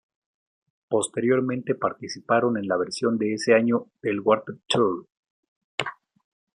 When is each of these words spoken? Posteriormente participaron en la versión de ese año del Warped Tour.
Posteriormente 0.89 1.75
participaron 1.75 2.57
en 2.57 2.67
la 2.67 2.75
versión 2.75 3.19
de 3.19 3.35
ese 3.35 3.53
año 3.53 3.85
del 4.01 4.19
Warped 4.21 4.55
Tour. 4.65 5.05